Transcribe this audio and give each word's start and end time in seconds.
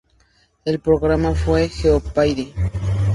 El 0.65 0.79
programa 0.79 1.35
fue 1.35 1.69
"Jeopardy! 1.69 2.55